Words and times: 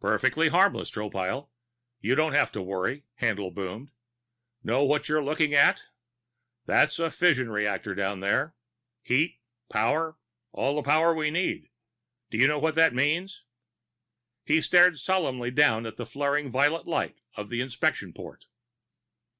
"Perfectly 0.00 0.48
harmless, 0.48 0.90
Tropile 0.90 1.48
you 2.00 2.16
don't 2.16 2.32
have 2.32 2.50
to 2.50 2.60
worry," 2.60 3.04
Haendl 3.20 3.54
boomed. 3.54 3.92
"Know 4.64 4.82
what 4.82 5.08
you're 5.08 5.22
looking 5.22 5.54
at? 5.54 5.84
There's 6.66 6.98
a 6.98 7.08
fusion 7.08 7.48
reactor 7.50 7.94
down 7.94 8.18
there. 8.18 8.56
Heat. 9.04 9.38
Power. 9.70 10.18
All 10.50 10.74
the 10.74 10.82
power 10.82 11.14
we 11.14 11.30
need. 11.30 11.70
Do 12.32 12.38
you 12.38 12.48
know 12.48 12.58
what 12.58 12.74
that 12.74 12.94
means?" 12.96 13.44
He 14.44 14.60
stared 14.60 14.98
soberly 14.98 15.52
down 15.52 15.86
at 15.86 15.94
the 15.98 16.04
flaring 16.04 16.50
violet 16.50 16.88
light 16.88 17.20
of 17.36 17.48
the 17.48 17.60
inspection 17.60 18.12
port. 18.12 18.46